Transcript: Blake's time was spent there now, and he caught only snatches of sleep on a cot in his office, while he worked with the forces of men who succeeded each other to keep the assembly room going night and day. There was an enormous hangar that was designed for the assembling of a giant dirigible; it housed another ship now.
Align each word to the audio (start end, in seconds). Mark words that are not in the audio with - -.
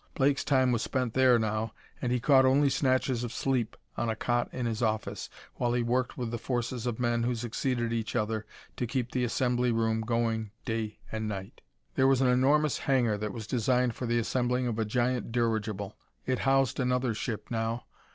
Blake's 0.15 0.43
time 0.43 0.71
was 0.71 0.81
spent 0.81 1.13
there 1.13 1.37
now, 1.37 1.73
and 2.01 2.11
he 2.11 2.19
caught 2.19 2.43
only 2.43 2.71
snatches 2.71 3.23
of 3.23 3.31
sleep 3.31 3.77
on 3.95 4.09
a 4.09 4.15
cot 4.15 4.49
in 4.51 4.65
his 4.65 4.81
office, 4.81 5.29
while 5.57 5.73
he 5.73 5.83
worked 5.83 6.17
with 6.17 6.31
the 6.31 6.39
forces 6.39 6.87
of 6.87 6.99
men 6.99 7.21
who 7.21 7.35
succeeded 7.35 7.93
each 7.93 8.15
other 8.15 8.43
to 8.77 8.87
keep 8.87 9.11
the 9.11 9.23
assembly 9.23 9.71
room 9.71 10.01
going 10.01 10.49
night 10.67 10.97
and 11.11 11.29
day. 11.29 11.53
There 11.93 12.07
was 12.07 12.19
an 12.19 12.29
enormous 12.29 12.79
hangar 12.79 13.15
that 13.19 13.31
was 13.31 13.45
designed 13.45 13.93
for 13.93 14.07
the 14.07 14.17
assembling 14.17 14.65
of 14.65 14.79
a 14.79 14.85
giant 14.85 15.31
dirigible; 15.31 15.95
it 16.25 16.39
housed 16.39 16.79
another 16.79 17.13
ship 17.13 17.51
now. 17.51 17.85